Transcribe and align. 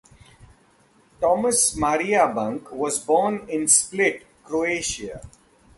Tomas 1.19 1.75
Maria 1.75 2.25
Bunk 2.27 2.71
was 2.71 2.97
born 2.97 3.45
in 3.47 3.67
Split, 3.67 4.25
Croatia. 4.43 5.21